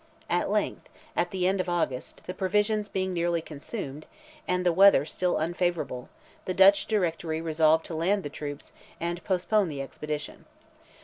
[0.31, 4.07] At length, at the end of August, the provisions being nearly consumed,
[4.47, 6.09] and the weather still unfavourable,
[6.45, 10.45] the Dutch Directory resolved to land the troops and postpone the expedition.